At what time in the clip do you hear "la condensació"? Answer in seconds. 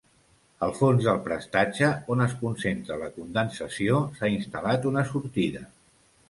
3.03-4.01